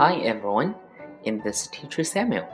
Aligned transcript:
Hi 0.00 0.14
everyone, 0.20 0.76
in 1.24 1.42
this 1.44 1.66
teacher 1.66 2.04
Samuel. 2.04 2.48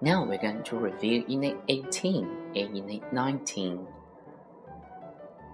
Now 0.00 0.24
we're 0.24 0.38
going 0.38 0.62
to 0.62 0.76
review 0.76 1.22
Unit 1.28 1.58
18 1.68 2.52
and 2.56 2.74
Unit 2.78 3.12
19. 3.12 3.86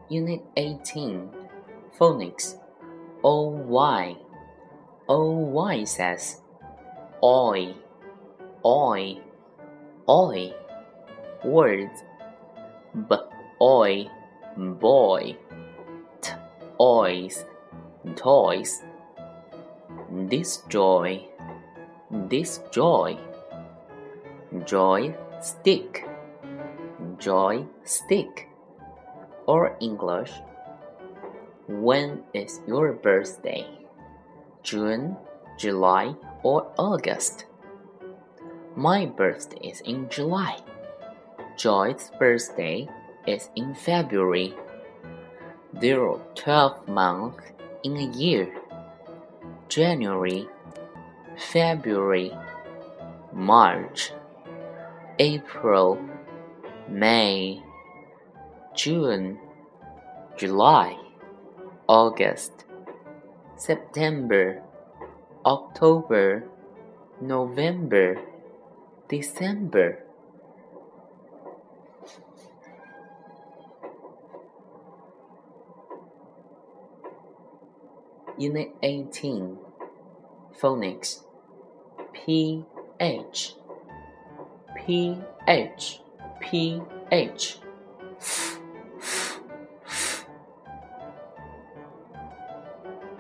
Unit 0.09 0.41
18 0.57 1.29
Phonics 1.99 2.61
OY 3.25 4.17
oh, 5.09 5.51
OY 5.57 5.81
oh, 5.81 5.85
says 5.85 6.41
Oi, 7.21 7.75
oi, 8.65 9.19
oi. 10.09 10.53
Words 11.45 12.05
B, 13.09 13.17
oi, 13.61 14.07
boy. 14.57 15.37
T, 16.21 16.31
oys, 16.79 17.45
toys 18.15 18.83
this 20.29 20.63
joy, 20.69 21.23
this 22.11 22.61
joy, 22.73 23.17
joy 24.65 25.15
stick, 25.41 26.05
joy 27.19 27.65
stick, 27.85 28.49
or 29.47 29.77
English. 29.81 30.33
When 31.69 32.23
is 32.35 32.61
your 32.67 32.93
birthday? 32.93 33.67
June, 34.63 35.17
July, 35.59 36.15
or 36.43 36.73
August? 36.77 37.47
My 38.75 39.07
birthday 39.07 39.69
is 39.69 39.81
in 39.83 40.09
July. 40.09 40.59
Joy's 41.57 42.11
birthday 42.19 42.89
is 43.27 43.49
in 43.55 43.75
February. 43.75 44.55
There 45.73 46.05
are 46.09 46.21
12 46.35 46.89
months 46.89 47.45
in 47.85 47.97
a 47.97 48.11
year. 48.11 48.53
January, 49.69 50.49
February, 51.37 52.33
March, 53.33 54.13
April, 55.19 55.99
May, 56.89 57.63
June, 58.75 59.39
July, 60.37 60.97
August, 61.89 62.65
September, 63.57 64.63
October, 65.45 66.45
November, 67.21 68.21
December. 69.09 70.06
Unit 78.39 78.71
18 78.83 79.57
Phonics 80.61 81.23
P 82.13 82.65
H. 83.01 83.55
P 84.77 85.19
H. 85.49 86.01
P 86.41 86.83
H. 87.11 87.59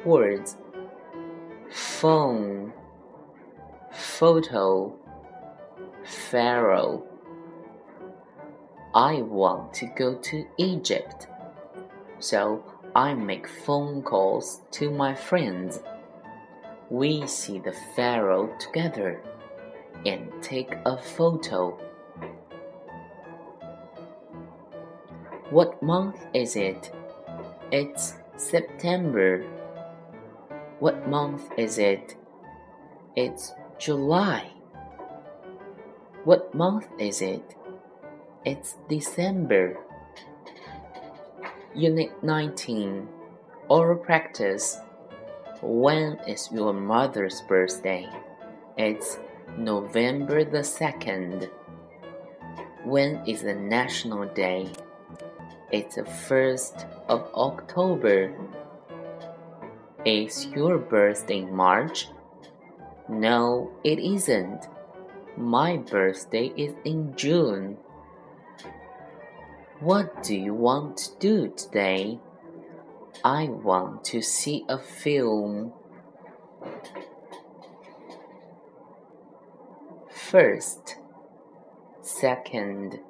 Words. 0.05 0.56
Phone. 1.70 2.72
Photo. 3.91 4.94
Pharaoh. 6.05 7.05
I 8.94 9.22
want 9.22 9.75
to 9.75 9.87
go 9.87 10.14
to 10.14 10.47
Egypt. 10.59 11.27
So 12.19 12.64
I 12.97 13.12
make 13.12 13.47
phone 13.47 14.00
calls 14.00 14.62
to 14.70 14.91
my 14.91 15.14
friends. 15.14 15.80
We 16.89 17.27
see 17.27 17.58
the 17.58 17.75
pharaoh 17.94 18.56
together 18.58 19.20
and 20.06 20.33
take 20.41 20.72
a 20.87 20.97
photo. 20.97 21.78
What 25.50 25.82
month 25.82 26.25
is 26.32 26.56
it? 26.56 26.91
It's 27.70 28.15
September. 28.38 29.44
What 30.78 31.06
month 31.06 31.50
is 31.59 31.76
it? 31.76 32.16
It's 33.15 33.53
July. 33.78 34.53
What 36.25 36.54
month 36.54 36.88
is 36.99 37.20
it? 37.20 37.56
It's 38.47 38.76
December. 38.88 39.85
Unit 41.76 42.10
19 42.22 43.06
Oral 43.69 43.98
Practice 43.98 44.78
When 45.60 46.19
is 46.26 46.48
your 46.50 46.72
mother's 46.72 47.42
birthday? 47.42 48.09
It's 48.78 49.19
November 49.59 50.42
the 50.42 50.64
2nd. 50.64 51.50
When 52.82 53.20
is 53.26 53.42
the 53.42 53.53
National 53.53 54.25
Day? 54.25 54.72
It's 55.70 55.97
the 55.97 56.04
1st 56.04 56.87
of 57.10 57.28
October. 57.34 58.34
Is 60.06 60.47
your 60.56 60.78
birthday 60.78 61.43
March? 61.44 62.08
No, 63.10 63.70
it 63.84 63.98
isn't. 63.98 64.66
My 65.37 65.76
birthday 65.76 66.54
is 66.56 66.72
in 66.87 67.14
June. 67.16 67.76
What 69.81 70.22
do 70.22 70.34
you 70.34 70.54
want 70.54 70.97
to 70.97 71.19
do 71.19 71.53
today? 71.54 72.19
I 73.22 73.44
want 73.44 74.04
to 74.04 74.22
see 74.22 74.64
a 74.70 74.78
film. 74.78 75.75
First, 80.10 80.97
second, 82.00 83.00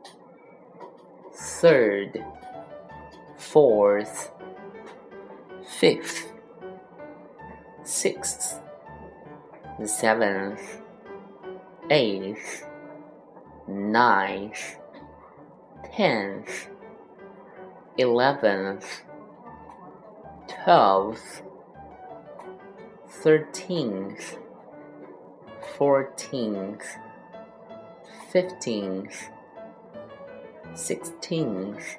third, 1.32 2.24
fourth, 3.36 4.32
fifth, 5.78 6.32
sixth, 7.84 8.60
seventh, 9.84 10.82
eighth, 11.90 12.66
ninth 13.68 14.78
tenth, 15.94 16.68
eleventh, 17.98 19.02
twelfth, 20.48 21.42
thirteenth, 23.08 24.38
fourteenth, 25.76 26.82
fifteenth, 28.30 29.28
sixteenth, 30.74 31.96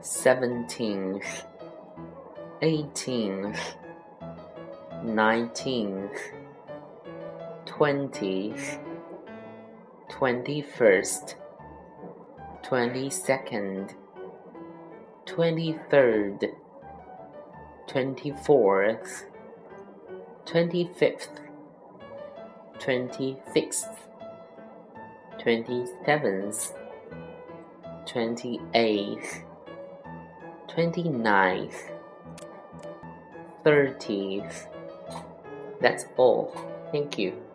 seventeenth, 0.00 1.44
eighteenth, 2.62 3.74
nineteenth, 5.04 6.18
twentieth, 7.66 8.78
twenty 10.08 10.62
first 10.62 11.36
22nd, 12.62 13.94
23rd, 15.26 16.54
24th, 17.88 19.24
25th, 20.44 21.28
26th, 22.78 23.96
27th, 25.38 26.72
28th, 28.06 29.42
29th, 30.68 31.90
30th. 33.64 34.66
That's 35.80 36.04
all. 36.16 36.54
Thank 36.92 37.18
you. 37.18 37.49